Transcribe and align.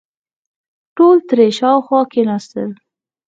ټول 0.95 1.17
ترې 1.29 1.47
شاوخوا 1.59 2.01
کېناستل. 2.13 2.69